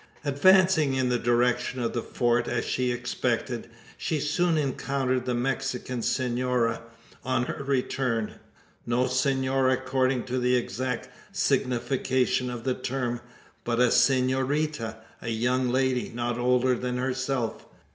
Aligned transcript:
Advancing 0.25 0.95
in 0.95 1.09
the 1.09 1.19
direction 1.19 1.79
of 1.79 1.93
the 1.93 2.01
Fort, 2.01 2.47
as 2.47 2.65
she 2.65 2.91
expected, 2.91 3.69
she 3.97 4.19
soon 4.19 4.57
encountered 4.57 5.27
the 5.27 5.35
Mexican 5.35 6.01
senora 6.01 6.81
on 7.23 7.43
her 7.43 7.63
return; 7.63 8.31
no 8.87 9.05
senora 9.05 9.73
according 9.73 10.23
to 10.23 10.39
the 10.39 10.55
exact 10.55 11.07
signification 11.31 12.49
of 12.49 12.63
the 12.63 12.73
term, 12.73 13.21
but 13.63 13.79
a 13.79 13.91
senorita 13.91 14.97
a 15.21 15.29
young 15.29 15.69
lady, 15.69 16.11
not 16.15 16.39
older 16.39 16.73
than 16.73 16.97
herself. 16.97 17.67